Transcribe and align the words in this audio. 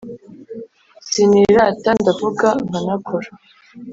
siinirata 1.09 1.89
ndavuga 2.01 2.47
nkanakora 2.67 3.29